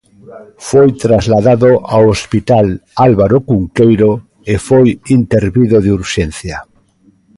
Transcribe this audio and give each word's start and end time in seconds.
Foi 0.69 0.89
trasladado 1.03 1.69
ao 1.93 2.03
hospital 2.13 2.65
Álvaro 3.07 3.37
Cunqueiro 3.47 4.11
e 4.53 4.55
foi 4.67 4.87
intervido 5.17 5.77
de 5.85 5.89
urxencia. 5.99 6.57